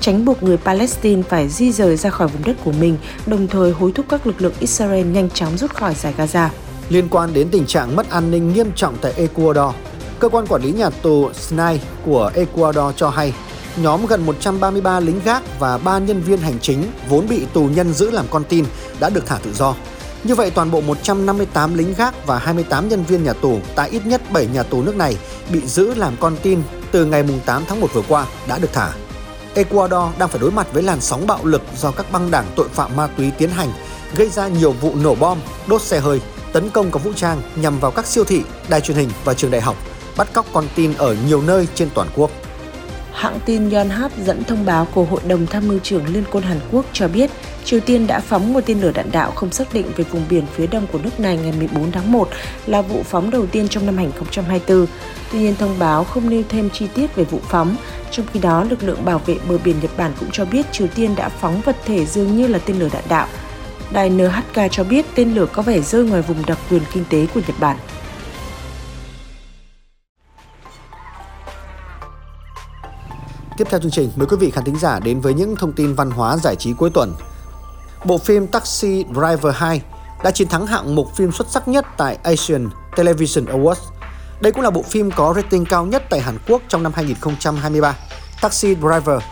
tránh 0.00 0.24
buộc 0.24 0.42
người 0.42 0.56
Palestine 0.56 1.22
phải 1.22 1.48
di 1.48 1.72
rời 1.72 1.96
ra 1.96 2.10
khỏi 2.10 2.28
vùng 2.28 2.44
đất 2.44 2.56
của 2.64 2.72
mình, 2.72 2.96
đồng 3.26 3.48
thời 3.48 3.72
hối 3.72 3.92
thúc 3.92 4.06
các 4.08 4.26
lực 4.26 4.42
lượng 4.42 4.54
Israel 4.60 5.06
nhanh 5.06 5.30
chóng 5.30 5.58
rút 5.58 5.74
khỏi 5.74 5.94
giải 5.94 6.14
Gaza 6.18 6.48
liên 6.88 7.08
quan 7.08 7.32
đến 7.32 7.48
tình 7.50 7.66
trạng 7.66 7.96
mất 7.96 8.10
an 8.10 8.30
ninh 8.30 8.52
nghiêm 8.52 8.72
trọng 8.76 8.96
tại 9.00 9.12
Ecuador. 9.16 9.74
Cơ 10.18 10.28
quan 10.28 10.46
quản 10.46 10.62
lý 10.62 10.72
nhà 10.72 10.90
tù 10.90 11.30
SNAI 11.32 11.80
của 12.04 12.30
Ecuador 12.34 12.96
cho 12.96 13.10
hay, 13.10 13.32
nhóm 13.76 14.06
gần 14.06 14.26
133 14.26 15.00
lính 15.00 15.20
gác 15.24 15.42
và 15.58 15.78
3 15.78 15.98
nhân 15.98 16.20
viên 16.20 16.38
hành 16.38 16.58
chính 16.62 16.84
vốn 17.08 17.28
bị 17.28 17.46
tù 17.52 17.64
nhân 17.64 17.92
giữ 17.92 18.10
làm 18.10 18.26
con 18.30 18.44
tin 18.44 18.64
đã 19.00 19.08
được 19.08 19.26
thả 19.26 19.38
tự 19.42 19.52
do. 19.54 19.74
Như 20.24 20.34
vậy, 20.34 20.50
toàn 20.50 20.70
bộ 20.70 20.80
158 20.80 21.74
lính 21.74 21.94
gác 21.94 22.26
và 22.26 22.38
28 22.38 22.88
nhân 22.88 23.04
viên 23.04 23.24
nhà 23.24 23.32
tù 23.32 23.60
tại 23.74 23.90
ít 23.90 24.06
nhất 24.06 24.22
7 24.32 24.46
nhà 24.46 24.62
tù 24.62 24.82
nước 24.82 24.96
này 24.96 25.16
bị 25.52 25.60
giữ 25.66 25.94
làm 25.94 26.16
con 26.20 26.36
tin 26.42 26.62
từ 26.92 27.04
ngày 27.04 27.24
8 27.46 27.64
tháng 27.68 27.80
1 27.80 27.94
vừa 27.94 28.02
qua 28.08 28.26
đã 28.48 28.58
được 28.58 28.72
thả. 28.72 28.92
Ecuador 29.54 30.18
đang 30.18 30.28
phải 30.28 30.38
đối 30.40 30.50
mặt 30.50 30.66
với 30.72 30.82
làn 30.82 31.00
sóng 31.00 31.26
bạo 31.26 31.44
lực 31.44 31.62
do 31.76 31.90
các 31.90 32.12
băng 32.12 32.30
đảng 32.30 32.46
tội 32.56 32.68
phạm 32.68 32.96
ma 32.96 33.06
túy 33.06 33.30
tiến 33.38 33.50
hành, 33.50 33.68
gây 34.16 34.28
ra 34.28 34.48
nhiều 34.48 34.72
vụ 34.72 34.94
nổ 34.94 35.14
bom, 35.14 35.38
đốt 35.66 35.82
xe 35.82 36.00
hơi, 36.00 36.20
tấn 36.52 36.70
công 36.70 36.90
có 36.90 36.98
vũ 36.98 37.12
trang 37.16 37.42
nhằm 37.56 37.80
vào 37.80 37.90
các 37.90 38.06
siêu 38.06 38.24
thị, 38.24 38.42
đài 38.68 38.80
truyền 38.80 38.96
hình 38.96 39.10
và 39.24 39.34
trường 39.34 39.50
đại 39.50 39.60
học, 39.60 39.76
bắt 40.16 40.28
cóc 40.32 40.46
con 40.52 40.64
tin 40.74 40.94
ở 40.94 41.16
nhiều 41.28 41.42
nơi 41.42 41.68
trên 41.74 41.88
toàn 41.94 42.08
quốc. 42.16 42.30
Hãng 43.18 43.40
tin 43.44 43.70
Yonhap 43.70 44.12
dẫn 44.24 44.44
thông 44.44 44.64
báo 44.66 44.86
của 44.94 45.04
Hội 45.04 45.20
đồng 45.28 45.46
Tham 45.46 45.68
mưu 45.68 45.78
trưởng 45.78 46.06
Liên 46.06 46.24
quân 46.30 46.44
Hàn 46.44 46.60
Quốc 46.72 46.86
cho 46.92 47.08
biết 47.08 47.30
Triều 47.64 47.80
Tiên 47.80 48.06
đã 48.06 48.20
phóng 48.20 48.52
một 48.52 48.60
tên 48.66 48.80
lửa 48.80 48.92
đạn 48.94 49.10
đạo 49.12 49.30
không 49.30 49.52
xác 49.52 49.74
định 49.74 49.86
về 49.96 50.04
vùng 50.04 50.22
biển 50.30 50.44
phía 50.54 50.66
đông 50.66 50.86
của 50.92 50.98
nước 50.98 51.20
này 51.20 51.36
ngày 51.36 51.52
14 51.58 51.92
tháng 51.92 52.12
1 52.12 52.28
là 52.66 52.82
vụ 52.82 53.02
phóng 53.02 53.30
đầu 53.30 53.46
tiên 53.46 53.68
trong 53.68 53.86
năm 53.86 53.96
2024. 53.96 54.86
Tuy 55.32 55.38
nhiên, 55.38 55.54
thông 55.58 55.78
báo 55.78 56.04
không 56.04 56.30
nêu 56.30 56.42
thêm 56.48 56.70
chi 56.70 56.86
tiết 56.94 57.16
về 57.16 57.24
vụ 57.24 57.40
phóng. 57.42 57.76
Trong 58.10 58.26
khi 58.32 58.40
đó, 58.40 58.64
lực 58.64 58.82
lượng 58.82 59.04
bảo 59.04 59.18
vệ 59.26 59.36
bờ 59.48 59.58
biển 59.64 59.76
Nhật 59.82 59.90
Bản 59.96 60.12
cũng 60.20 60.28
cho 60.32 60.44
biết 60.44 60.72
Triều 60.72 60.86
Tiên 60.86 61.14
đã 61.16 61.28
phóng 61.28 61.60
vật 61.60 61.76
thể 61.84 62.06
dường 62.06 62.36
như 62.36 62.46
là 62.46 62.58
tên 62.58 62.78
lửa 62.78 62.88
đạn 62.92 63.04
đạo 63.08 63.26
Đài 63.90 64.10
NHK 64.10 64.60
cho 64.70 64.84
biết 64.84 65.06
tên 65.14 65.34
lửa 65.34 65.46
có 65.52 65.62
vẻ 65.62 65.80
rơi 65.80 66.04
ngoài 66.04 66.22
vùng 66.22 66.46
đặc 66.46 66.58
quyền 66.70 66.82
kinh 66.92 67.04
tế 67.10 67.26
của 67.34 67.40
Nhật 67.46 67.56
Bản. 67.60 67.76
Tiếp 73.58 73.66
theo 73.70 73.80
chương 73.80 73.90
trình, 73.90 74.10
mời 74.16 74.26
quý 74.26 74.36
vị 74.36 74.50
khán 74.50 74.64
thính 74.64 74.78
giả 74.78 75.00
đến 75.00 75.20
với 75.20 75.34
những 75.34 75.56
thông 75.56 75.72
tin 75.72 75.94
văn 75.94 76.10
hóa 76.10 76.36
giải 76.36 76.56
trí 76.56 76.72
cuối 76.72 76.90
tuần. 76.94 77.14
Bộ 78.04 78.18
phim 78.18 78.46
Taxi 78.46 79.04
Driver 79.14 79.54
2 79.54 79.82
đã 80.24 80.30
chiến 80.30 80.48
thắng 80.48 80.66
hạng 80.66 80.94
mục 80.94 81.16
phim 81.16 81.32
xuất 81.32 81.48
sắc 81.50 81.68
nhất 81.68 81.86
tại 81.96 82.18
Asian 82.22 82.68
Television 82.96 83.44
Awards. 83.44 83.74
Đây 84.40 84.52
cũng 84.52 84.62
là 84.62 84.70
bộ 84.70 84.82
phim 84.82 85.10
có 85.10 85.32
rating 85.36 85.64
cao 85.64 85.86
nhất 85.86 86.02
tại 86.10 86.20
Hàn 86.20 86.38
Quốc 86.48 86.62
trong 86.68 86.82
năm 86.82 86.92
2023. 86.94 87.96
Taxi 88.42 88.74
Driver 88.74 89.22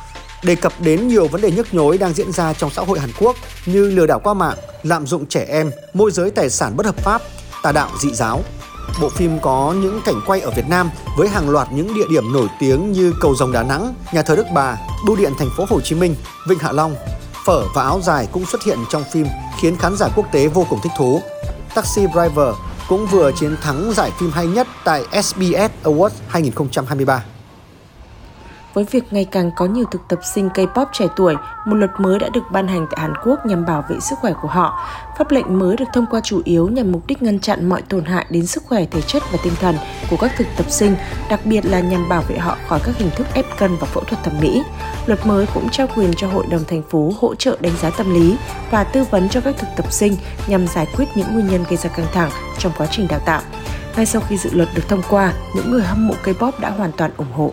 đề 0.44 0.54
cập 0.54 0.72
đến 0.80 1.08
nhiều 1.08 1.28
vấn 1.28 1.40
đề 1.40 1.50
nhức 1.50 1.74
nhối 1.74 1.98
đang 1.98 2.12
diễn 2.12 2.32
ra 2.32 2.52
trong 2.52 2.70
xã 2.70 2.82
hội 2.82 2.98
Hàn 2.98 3.10
Quốc 3.20 3.36
như 3.66 3.90
lừa 3.90 4.06
đảo 4.06 4.20
qua 4.24 4.34
mạng, 4.34 4.56
lạm 4.82 5.06
dụng 5.06 5.26
trẻ 5.26 5.46
em, 5.48 5.70
môi 5.94 6.10
giới 6.10 6.30
tài 6.30 6.50
sản 6.50 6.76
bất 6.76 6.86
hợp 6.86 6.96
pháp, 6.96 7.22
tà 7.62 7.72
đạo 7.72 7.90
dị 8.00 8.14
giáo. 8.14 8.42
Bộ 9.00 9.08
phim 9.08 9.38
có 9.40 9.74
những 9.82 10.00
cảnh 10.04 10.20
quay 10.26 10.40
ở 10.40 10.50
Việt 10.50 10.68
Nam 10.68 10.90
với 11.16 11.28
hàng 11.28 11.50
loạt 11.50 11.68
những 11.72 11.94
địa 11.94 12.06
điểm 12.10 12.32
nổi 12.32 12.48
tiếng 12.58 12.92
như 12.92 13.14
cầu 13.20 13.34
rồng 13.34 13.52
Đà 13.52 13.62
Nẵng, 13.62 13.94
nhà 14.12 14.22
thờ 14.22 14.36
Đức 14.36 14.46
Bà, 14.54 14.76
bưu 15.06 15.16
điện 15.16 15.32
thành 15.38 15.50
phố 15.56 15.64
Hồ 15.68 15.80
Chí 15.80 15.94
Minh, 15.94 16.14
Vịnh 16.48 16.58
Hạ 16.58 16.72
Long. 16.72 16.96
Phở 17.46 17.64
và 17.74 17.82
áo 17.82 18.00
dài 18.02 18.28
cũng 18.32 18.46
xuất 18.46 18.62
hiện 18.64 18.78
trong 18.90 19.04
phim 19.12 19.26
khiến 19.60 19.76
khán 19.76 19.96
giả 19.96 20.08
quốc 20.16 20.26
tế 20.32 20.48
vô 20.48 20.66
cùng 20.70 20.80
thích 20.82 20.92
thú. 20.98 21.20
Taxi 21.74 22.06
Driver 22.12 22.54
cũng 22.88 23.06
vừa 23.06 23.32
chiến 23.32 23.56
thắng 23.62 23.92
giải 23.92 24.10
phim 24.18 24.30
hay 24.30 24.46
nhất 24.46 24.66
tại 24.84 25.04
SBS 25.22 25.70
Awards 25.84 26.10
2023. 26.28 27.24
Với 28.76 28.84
việc 28.90 29.12
ngày 29.12 29.24
càng 29.24 29.50
có 29.56 29.66
nhiều 29.66 29.84
thực 29.90 30.08
tập 30.08 30.18
sinh 30.34 30.48
K-pop 30.48 30.86
trẻ 30.92 31.06
tuổi, 31.16 31.34
một 31.66 31.74
luật 31.74 31.90
mới 31.98 32.18
đã 32.18 32.28
được 32.28 32.42
ban 32.52 32.68
hành 32.68 32.86
tại 32.90 33.00
Hàn 33.00 33.14
Quốc 33.24 33.46
nhằm 33.46 33.64
bảo 33.66 33.84
vệ 33.88 34.00
sức 34.00 34.18
khỏe 34.18 34.32
của 34.42 34.48
họ. 34.48 34.88
Pháp 35.18 35.30
lệnh 35.30 35.58
mới 35.58 35.76
được 35.76 35.84
thông 35.94 36.06
qua 36.10 36.20
chủ 36.24 36.40
yếu 36.44 36.68
nhằm 36.68 36.92
mục 36.92 37.06
đích 37.06 37.22
ngăn 37.22 37.40
chặn 37.40 37.68
mọi 37.68 37.82
tổn 37.82 38.04
hại 38.04 38.26
đến 38.30 38.46
sức 38.46 38.62
khỏe 38.66 38.84
thể 38.90 39.00
chất 39.00 39.22
và 39.32 39.38
tinh 39.44 39.52
thần 39.60 39.76
của 40.10 40.16
các 40.16 40.32
thực 40.36 40.46
tập 40.56 40.70
sinh, 40.70 40.96
đặc 41.30 41.40
biệt 41.44 41.66
là 41.66 41.80
nhằm 41.80 42.08
bảo 42.08 42.22
vệ 42.28 42.38
họ 42.38 42.56
khỏi 42.68 42.80
các 42.84 42.96
hình 42.96 43.10
thức 43.16 43.26
ép 43.34 43.44
cân 43.58 43.76
và 43.76 43.86
phẫu 43.86 44.04
thuật 44.04 44.22
thẩm 44.24 44.40
mỹ. 44.40 44.62
Luật 45.06 45.26
mới 45.26 45.46
cũng 45.54 45.68
trao 45.68 45.86
quyền 45.96 46.14
cho 46.16 46.28
Hội 46.28 46.44
đồng 46.50 46.64
thành 46.64 46.82
phố 46.90 47.12
hỗ 47.20 47.34
trợ 47.34 47.56
đánh 47.60 47.76
giá 47.76 47.90
tâm 47.90 48.14
lý 48.14 48.36
và 48.70 48.84
tư 48.84 49.04
vấn 49.10 49.28
cho 49.28 49.40
các 49.40 49.54
thực 49.58 49.68
tập 49.76 49.92
sinh 49.92 50.16
nhằm 50.46 50.66
giải 50.66 50.86
quyết 50.96 51.04
những 51.14 51.34
nguyên 51.34 51.46
nhân 51.48 51.64
gây 51.68 51.76
ra 51.76 51.90
căng 51.90 52.06
thẳng 52.12 52.30
trong 52.58 52.72
quá 52.78 52.86
trình 52.90 53.08
đào 53.08 53.20
tạo. 53.26 53.40
Ngay 53.96 54.06
sau 54.06 54.22
khi 54.28 54.36
dự 54.36 54.50
luật 54.52 54.68
được 54.74 54.88
thông 54.88 55.02
qua, 55.10 55.32
những 55.54 55.70
người 55.70 55.82
hâm 55.82 56.08
mộ 56.08 56.14
K-pop 56.24 56.52
đã 56.60 56.70
hoàn 56.70 56.92
toàn 56.92 57.10
ủng 57.16 57.32
hộ. 57.32 57.52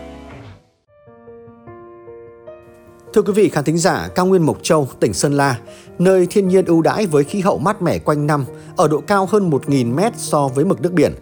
Thưa 3.13 3.21
quý 3.21 3.33
vị 3.33 3.49
khán 3.49 3.63
thính 3.63 3.77
giả, 3.77 4.09
cao 4.15 4.25
nguyên 4.25 4.45
Mộc 4.45 4.63
Châu, 4.63 4.87
tỉnh 4.99 5.13
Sơn 5.13 5.33
La, 5.33 5.59
nơi 5.99 6.27
thiên 6.29 6.47
nhiên 6.47 6.65
ưu 6.65 6.81
đãi 6.81 7.05
với 7.05 7.23
khí 7.23 7.41
hậu 7.41 7.57
mát 7.57 7.81
mẻ 7.81 7.99
quanh 7.99 8.27
năm, 8.27 8.45
ở 8.75 8.87
độ 8.87 9.01
cao 9.07 9.25
hơn 9.31 9.49
1.000 9.49 9.95
mét 9.95 10.13
so 10.17 10.47
với 10.47 10.65
mực 10.65 10.81
nước 10.81 10.93
biển. 10.93 11.13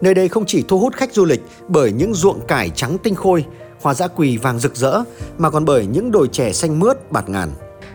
Nơi 0.00 0.14
đây 0.14 0.28
không 0.28 0.44
chỉ 0.46 0.64
thu 0.68 0.78
hút 0.78 0.94
khách 0.94 1.12
du 1.12 1.24
lịch 1.24 1.42
bởi 1.68 1.92
những 1.92 2.14
ruộng 2.14 2.40
cải 2.46 2.70
trắng 2.70 2.96
tinh 3.02 3.14
khôi, 3.14 3.44
hoa 3.82 3.94
dã 3.94 4.08
quỳ 4.08 4.36
vàng 4.36 4.58
rực 4.58 4.76
rỡ, 4.76 5.02
mà 5.38 5.50
còn 5.50 5.64
bởi 5.64 5.86
những 5.86 6.10
đồi 6.10 6.28
chè 6.28 6.52
xanh 6.52 6.80
mướt 6.80 7.12
bạt 7.12 7.28
ngàn. 7.28 7.50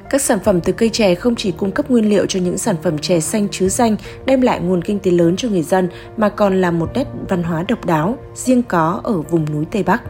Các 0.09 0.21
sản 0.21 0.39
phẩm 0.45 0.61
từ 0.61 0.73
cây 0.73 0.89
chè 0.89 1.15
không 1.15 1.35
chỉ 1.35 1.51
cung 1.51 1.71
cấp 1.71 1.91
nguyên 1.91 2.09
liệu 2.09 2.25
cho 2.25 2.39
những 2.39 2.57
sản 2.57 2.75
phẩm 2.83 2.97
chè 2.97 3.19
xanh 3.19 3.47
chứ 3.51 3.69
danh, 3.69 3.95
đem 4.25 4.41
lại 4.41 4.59
nguồn 4.59 4.81
kinh 4.81 4.99
tế 4.99 5.11
lớn 5.11 5.35
cho 5.35 5.49
người 5.49 5.63
dân, 5.63 5.89
mà 6.17 6.29
còn 6.29 6.61
là 6.61 6.71
một 6.71 6.89
nét 6.93 7.07
văn 7.29 7.43
hóa 7.43 7.63
độc 7.67 7.85
đáo, 7.85 8.17
riêng 8.35 8.63
có 8.63 9.01
ở 9.03 9.21
vùng 9.21 9.45
núi 9.53 9.65
Tây 9.71 9.83
Bắc. 9.83 10.01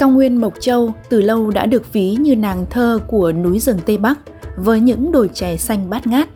Cao 0.00 0.10
nguyên 0.10 0.36
Mộc 0.36 0.54
Châu 0.60 0.92
từ 1.08 1.20
lâu 1.20 1.50
đã 1.50 1.66
được 1.66 1.92
ví 1.92 2.10
như 2.20 2.36
nàng 2.36 2.66
thơ 2.70 2.98
của 3.06 3.32
núi 3.32 3.58
rừng 3.58 3.78
Tây 3.86 3.98
Bắc 3.98 4.18
với 4.56 4.80
những 4.80 5.12
đồi 5.12 5.30
chè 5.34 5.56
xanh 5.56 5.90
bát 5.90 6.06
ngát. 6.06 6.28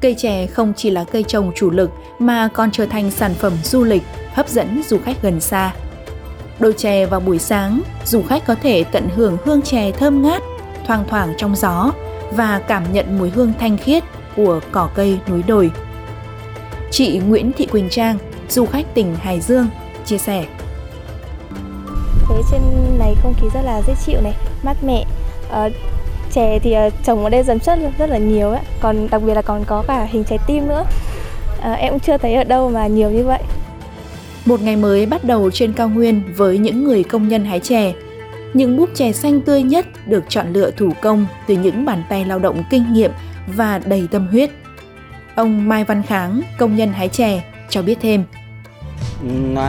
Cây 0.00 0.14
chè 0.18 0.46
không 0.46 0.72
chỉ 0.76 0.90
là 0.90 1.04
cây 1.04 1.22
trồng 1.22 1.52
chủ 1.54 1.70
lực 1.70 1.90
mà 2.18 2.48
còn 2.48 2.70
trở 2.70 2.86
thành 2.86 3.10
sản 3.10 3.34
phẩm 3.34 3.52
du 3.64 3.84
lịch 3.84 4.02
hấp 4.32 4.48
dẫn 4.48 4.82
du 4.88 4.98
khách 5.04 5.22
gần 5.22 5.40
xa. 5.40 5.74
Đồi 6.58 6.72
chè 6.72 7.06
vào 7.06 7.20
buổi 7.20 7.38
sáng, 7.38 7.82
du 8.04 8.22
khách 8.22 8.46
có 8.46 8.54
thể 8.54 8.84
tận 8.84 9.08
hưởng 9.16 9.36
hương 9.44 9.62
chè 9.62 9.90
thơm 9.90 10.22
ngát, 10.22 10.42
thoang 10.86 11.04
thoảng 11.08 11.34
trong 11.38 11.56
gió 11.56 11.92
và 12.36 12.58
cảm 12.68 12.92
nhận 12.92 13.18
mùi 13.18 13.30
hương 13.30 13.52
thanh 13.60 13.78
khiết 13.78 14.04
của 14.36 14.60
cỏ 14.72 14.90
cây 14.94 15.18
núi 15.28 15.42
đồi. 15.46 15.70
Chị 16.90 17.20
Nguyễn 17.26 17.52
Thị 17.52 17.66
Quỳnh 17.66 17.88
Trang, 17.88 18.18
du 18.48 18.66
khách 18.66 18.94
tỉnh 18.94 19.14
Hải 19.14 19.40
Dương, 19.40 19.66
chia 20.04 20.18
sẻ. 20.18 20.44
Thế 22.28 22.42
trên 22.50 22.60
này 22.98 23.16
không 23.22 23.34
khí 23.40 23.46
rất 23.54 23.60
là 23.64 23.82
dễ 23.86 23.94
chịu 24.06 24.20
này, 24.20 24.34
mát 24.62 24.76
mẻ. 24.84 25.04
Ờ, 25.48 25.62
à, 25.62 25.68
chè 26.32 26.58
thì 26.58 26.76
uh, 26.86 26.92
trồng 27.04 27.24
ở 27.24 27.30
đây 27.30 27.42
dần 27.42 27.60
chất 27.60 27.78
rất 27.98 28.10
là 28.10 28.18
nhiều 28.18 28.50
ấy. 28.50 28.60
Còn 28.80 29.08
đặc 29.10 29.22
biệt 29.22 29.34
là 29.34 29.42
còn 29.42 29.64
có 29.64 29.84
cả 29.88 30.04
hình 30.10 30.24
trái 30.24 30.38
tim 30.46 30.68
nữa. 30.68 30.84
À, 31.60 31.72
em 31.72 31.92
cũng 31.92 32.00
chưa 32.00 32.18
thấy 32.18 32.34
ở 32.34 32.44
đâu 32.44 32.70
mà 32.70 32.86
nhiều 32.86 33.10
như 33.10 33.24
vậy. 33.24 33.42
Một 34.44 34.62
ngày 34.62 34.76
mới 34.76 35.06
bắt 35.06 35.24
đầu 35.24 35.50
trên 35.50 35.72
cao 35.72 35.88
nguyên 35.88 36.22
với 36.36 36.58
những 36.58 36.84
người 36.84 37.04
công 37.04 37.28
nhân 37.28 37.44
hái 37.44 37.60
chè. 37.60 37.92
Những 38.54 38.76
búp 38.76 38.90
chè 38.94 39.12
xanh 39.12 39.40
tươi 39.40 39.62
nhất 39.62 39.86
được 40.06 40.24
chọn 40.28 40.52
lựa 40.52 40.70
thủ 40.70 40.90
công 41.02 41.26
từ 41.46 41.54
những 41.54 41.84
bàn 41.84 42.02
tay 42.08 42.24
lao 42.24 42.38
động 42.38 42.62
kinh 42.70 42.92
nghiệm 42.92 43.10
và 43.46 43.78
đầy 43.78 44.08
tâm 44.10 44.28
huyết. 44.28 44.50
Ông 45.34 45.68
Mai 45.68 45.84
Văn 45.84 46.02
Kháng, 46.02 46.42
công 46.58 46.76
nhân 46.76 46.92
hái 46.92 47.08
chè, 47.08 47.42
cho 47.70 47.82
biết 47.82 47.98
thêm 48.00 48.24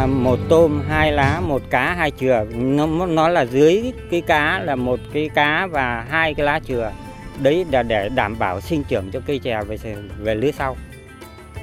một 0.07 0.39
tôm, 0.49 0.83
hai 0.89 1.11
lá, 1.11 1.41
một 1.47 1.61
cá, 1.69 1.93
hai 1.93 2.11
chừa. 2.11 2.45
Nó 2.55 2.85
nó 2.87 3.29
là 3.29 3.41
dưới 3.41 3.93
cái 4.11 4.21
cá 4.21 4.59
là 4.59 4.75
một 4.75 4.99
cái 5.13 5.29
cá 5.35 5.67
và 5.71 6.05
hai 6.09 6.33
cái 6.33 6.45
lá 6.45 6.59
chừa. 6.67 6.91
Đấy 7.39 7.65
là 7.71 7.83
để 7.83 8.09
đảm 8.09 8.39
bảo 8.39 8.61
sinh 8.61 8.83
trưởng 8.83 9.11
cho 9.11 9.19
cây 9.27 9.39
chè 9.39 9.59
về 9.67 9.77
về 10.19 10.35
lứa 10.35 10.51
sau. 10.57 10.77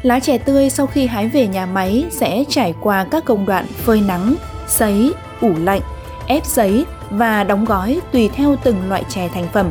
Lá 0.03 0.21
chè 0.21 0.39
tươi 0.39 0.71
sau 0.71 0.87
khi 0.87 1.07
hái 1.07 1.29
về 1.29 1.47
nhà 1.47 1.67
máy 1.67 2.05
sẽ 2.11 2.45
trải 2.49 2.75
qua 2.81 3.07
các 3.11 3.25
công 3.25 3.47
đoạn 3.47 3.67
phơi 3.67 4.01
nắng, 4.01 4.35
sấy, 4.67 5.13
ủ 5.41 5.53
lạnh, 5.59 5.81
ép 6.29 6.47
giấy 6.47 6.85
và 7.11 7.45
đóng 7.45 7.65
gói 7.65 8.01
tùy 8.13 8.31
theo 8.35 8.57
từng 8.65 8.77
loại 8.89 9.05
chè 9.09 9.29
thành 9.29 9.49
phẩm. 9.53 9.71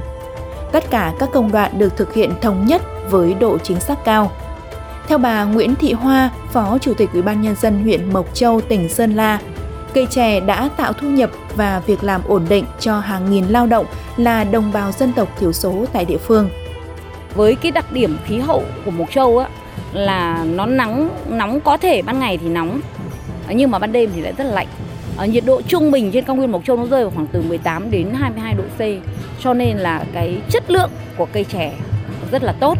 Tất 0.72 0.84
cả 0.90 1.14
các 1.20 1.30
công 1.34 1.52
đoạn 1.52 1.72
được 1.78 1.98
thực 1.98 2.14
hiện 2.14 2.32
thống 2.42 2.66
nhất 2.66 2.82
với 3.10 3.34
độ 3.34 3.58
chính 3.58 3.80
xác 3.80 4.06
cao 4.06 4.32
theo 5.08 5.18
bà 5.18 5.44
Nguyễn 5.44 5.76
Thị 5.76 5.94
Hoa, 5.94 6.30
Phó 6.52 6.78
Chủ 6.82 6.94
tịch 6.94 7.10
Ủy 7.14 7.22
ban 7.22 7.42
nhân 7.42 7.56
dân 7.56 7.84
huyện 7.84 8.14
Mộc 8.14 8.36
Châu, 8.36 8.62
tỉnh 8.62 8.90
Sơn 8.90 9.16
La, 9.16 9.40
cây 9.94 10.08
chè 10.10 10.40
đã 10.40 10.70
tạo 10.78 10.94
thu 10.94 11.10
nhập 11.10 11.30
và 11.56 11.82
việc 11.88 12.04
làm 12.04 12.22
ổn 12.28 12.46
định 12.50 12.66
cho 12.80 13.00
hàng 13.00 13.32
nghìn 13.32 13.46
lao 13.46 13.68
động 13.68 13.86
là 14.18 14.44
đồng 14.44 14.72
bào 14.72 14.92
dân 14.92 15.14
tộc 15.14 15.40
thiểu 15.40 15.52
số 15.52 15.86
tại 15.94 16.06
địa 16.06 16.18
phương. 16.18 16.50
Với 17.36 17.56
cái 17.56 17.72
đặc 17.72 17.92
điểm 17.92 18.18
khí 18.26 18.40
hậu 18.40 18.64
của 18.86 18.92
Mộc 18.92 19.12
Châu 19.12 19.38
á 19.38 19.48
là 19.94 20.46
nó 20.56 20.66
nắng 20.66 21.10
nóng 21.30 21.60
có 21.60 21.78
thể 21.78 22.02
ban 22.02 22.20
ngày 22.20 22.38
thì 22.38 22.50
nóng 22.50 22.80
nhưng 23.50 23.72
mà 23.72 23.80
ban 23.80 23.92
đêm 23.92 24.10
thì 24.16 24.22
lại 24.22 24.34
rất 24.38 24.44
là 24.44 24.54
lạnh. 24.54 24.68
Ở 25.18 25.26
nhiệt 25.26 25.46
độ 25.46 25.62
trung 25.62 25.92
bình 25.92 26.12
trên 26.12 26.26
cao 26.26 26.36
nguyên 26.36 26.52
Mộc 26.52 26.66
Châu 26.66 26.78
nó 26.78 26.86
rơi 26.86 27.04
vào 27.04 27.12
khoảng 27.16 27.28
từ 27.28 27.42
18 27.42 27.92
đến 27.92 28.14
22 28.14 28.54
độ 28.54 28.64
C. 28.78 28.82
Cho 29.44 29.54
nên 29.54 29.78
là 29.78 30.06
cái 30.14 30.38
chất 30.50 30.72
lượng 30.72 30.90
của 31.18 31.28
cây 31.34 31.44
chè 31.44 31.74
rất 32.32 32.44
là 32.44 32.54
tốt 32.60 32.78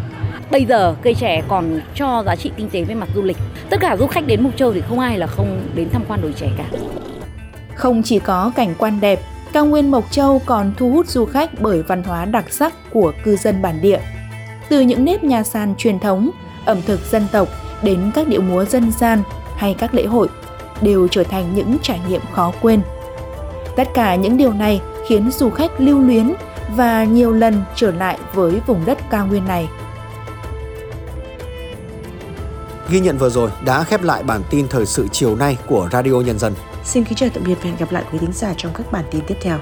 bây 0.52 0.66
giờ 0.66 0.96
cây 1.02 1.16
chè 1.16 1.42
còn 1.48 1.82
cho 1.96 2.24
giá 2.26 2.36
trị 2.36 2.52
kinh 2.58 2.70
tế 2.70 2.84
về 2.84 2.96
mặt 2.96 3.10
du 3.16 3.22
lịch. 3.22 3.38
Tất 3.70 3.78
cả 3.82 3.98
du 3.98 4.08
khách 4.08 4.28
đến 4.28 4.44
mộc 4.44 4.58
châu 4.58 4.74
thì 4.74 4.82
không 4.90 5.00
ai 5.00 5.18
là 5.18 5.28
không 5.28 5.62
đến 5.76 5.90
tham 5.90 6.04
quan 6.08 6.22
đồi 6.22 6.34
chè 6.34 6.48
cả. 6.58 6.66
Không 7.76 8.04
chỉ 8.04 8.20
có 8.20 8.52
cảnh 8.56 8.76
quan 8.78 9.00
đẹp, 9.02 9.20
cao 9.54 9.66
nguyên 9.66 9.92
mộc 9.92 10.12
châu 10.12 10.42
còn 10.46 10.74
thu 10.78 10.92
hút 10.92 11.08
du 11.08 11.26
khách 11.26 11.62
bởi 11.62 11.82
văn 11.82 12.04
hóa 12.04 12.26
đặc 12.26 12.46
sắc 12.50 12.74
của 12.92 13.14
cư 13.24 13.36
dân 13.36 13.62
bản 13.62 13.82
địa. 13.82 14.00
Từ 14.70 14.80
những 14.80 15.06
nếp 15.06 15.24
nhà 15.24 15.44
sàn 15.44 15.76
truyền 15.78 16.00
thống, 16.00 16.30
ẩm 16.66 16.82
thực 16.86 17.00
dân 17.12 17.28
tộc 17.32 17.48
đến 17.84 18.12
các 18.16 18.28
điệu 18.28 18.42
múa 18.42 18.66
dân 18.66 18.92
gian 18.92 19.24
hay 19.56 19.76
các 19.80 19.94
lễ 19.94 20.06
hội 20.06 20.28
đều 20.82 21.08
trở 21.08 21.24
thành 21.24 21.56
những 21.56 21.78
trải 21.82 22.00
nghiệm 22.10 22.22
khó 22.32 22.54
quên. 22.62 22.82
Tất 23.76 23.88
cả 23.94 24.16
những 24.16 24.38
điều 24.38 24.54
này 24.54 24.82
khiến 25.08 25.32
du 25.32 25.50
khách 25.50 25.72
lưu 25.78 26.00
luyến 26.00 26.34
và 26.76 27.04
nhiều 27.04 27.32
lần 27.34 27.64
trở 27.76 27.92
lại 27.92 28.18
với 28.34 28.54
vùng 28.68 28.86
đất 28.86 28.98
cao 29.10 29.28
nguyên 29.28 29.46
này. 29.46 29.68
Ghi 32.92 33.00
nhận 33.00 33.18
vừa 33.18 33.30
rồi 33.30 33.52
đã 33.66 33.84
khép 33.84 34.04
lại 34.04 34.24
bản 34.24 34.42
tin 34.50 34.68
thời 34.68 34.86
sự 34.86 35.08
chiều 35.12 35.36
nay 35.36 35.58
của 35.68 35.90
Radio 35.92 36.14
Nhân 36.14 36.40
dân. 36.40 36.54
Xin 36.84 37.04
kính 37.04 37.16
chào 37.16 37.30
tạm 37.34 37.44
biệt 37.44 37.56
và 37.56 37.70
hẹn 37.70 37.78
gặp 37.78 37.92
lại 37.92 38.04
quý 38.12 38.18
thính 38.20 38.34
giả 38.34 38.54
trong 38.58 38.74
các 38.74 38.92
bản 38.92 39.06
tin 39.12 39.22
tiếp 39.28 39.36
theo. 39.42 39.60